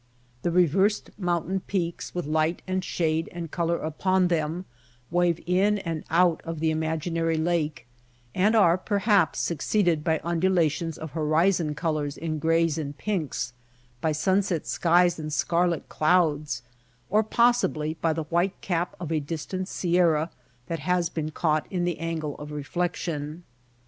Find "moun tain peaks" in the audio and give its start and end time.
1.19-2.15